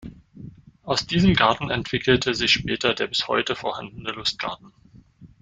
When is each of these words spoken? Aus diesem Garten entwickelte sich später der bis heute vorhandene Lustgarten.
Aus 0.81 1.05
diesem 1.05 1.35
Garten 1.35 1.69
entwickelte 1.69 2.33
sich 2.33 2.49
später 2.53 2.95
der 2.95 3.05
bis 3.05 3.27
heute 3.27 3.55
vorhandene 3.55 4.09
Lustgarten. 4.09 4.73